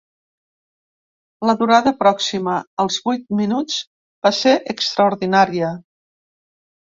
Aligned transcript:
La 1.49 1.53
durada 1.59 1.91
pròxima 1.99 2.55
als 2.83 2.97
vuit 3.07 3.29
minuts 3.41 3.77
va 4.29 4.33
ser 4.39 4.53
extraordinària. 4.75 5.71